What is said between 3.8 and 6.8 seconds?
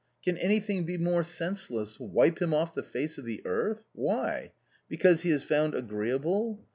why? because he is found agreeable